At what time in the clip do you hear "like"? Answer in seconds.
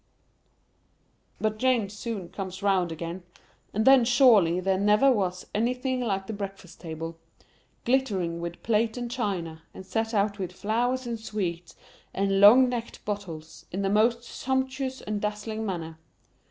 6.01-6.25